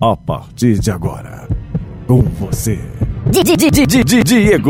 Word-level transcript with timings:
A 0.00 0.16
partir 0.16 0.78
de 0.78 0.92
agora, 0.92 1.48
com 2.06 2.20
você, 2.22 2.78
Diego 3.32 3.56
DJ. 4.04 4.68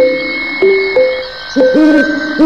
What's 2.38 2.44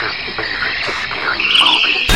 your 0.00 0.08
favorite 0.34 0.80
scary 0.86 1.44
movie? 1.60 2.08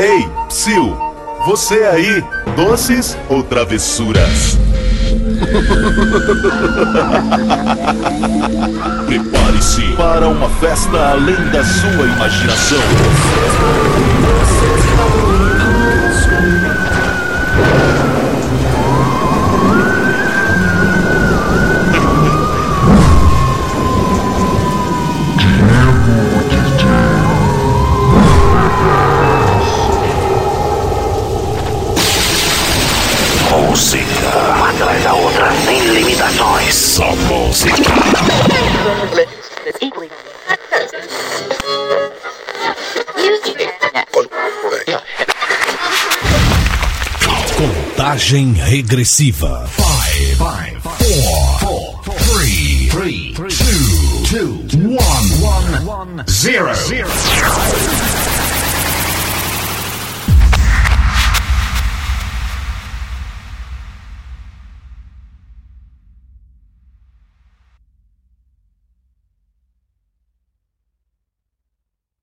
Ei, 0.03 0.27
Psyu, 0.49 0.97
você 1.45 1.85
aí, 1.85 2.21
doces 2.57 3.17
ou 3.29 3.41
travessuras? 3.41 4.59
Prepare-se 9.07 9.81
para 9.95 10.27
uma 10.27 10.49
festa 10.59 11.11
além 11.11 11.41
da 11.51 11.63
sua 11.63 12.05
imaginação. 12.05 12.81
Música, 33.73 34.05
uma 34.55 34.69
atrás 34.69 35.03
da 35.03 35.13
outra, 35.16 35.52
sem 35.66 35.79
limitações. 35.79 36.75
Só 36.75 37.16
música. 37.16 37.73
Contagem 47.57 48.53
regressiva. 48.53 49.67
Five, 49.69 50.35
five, 50.35 50.80
four, 50.83 51.59
four, 51.59 52.15
three, 52.19 52.89
three, 52.91 53.33
two, 53.33 54.67
two, 54.69 54.87
one, 54.87 55.87
one, 55.87 56.23
zero. 56.30 56.71